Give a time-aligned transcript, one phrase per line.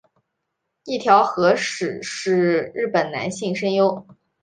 [0.83, 4.03] 一条和矢是日本男性声优。